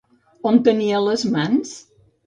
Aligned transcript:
On 0.51 0.57
tenia 0.69 1.05
les 1.09 1.29
mans? 1.39 1.79